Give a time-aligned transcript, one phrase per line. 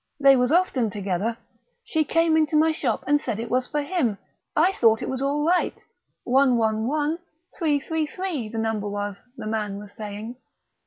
[0.19, 1.37] they was often together...
[1.85, 4.17] she came into my shop and said it was for him...
[4.55, 5.79] I thought it was all right...
[6.23, 10.37] 111333 the number was," the man was saying.